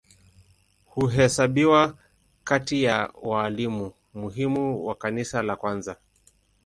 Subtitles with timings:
[0.85, 1.97] Huhesabiwa
[2.43, 5.95] kati ya walimu muhimu wa Kanisa la kwanza.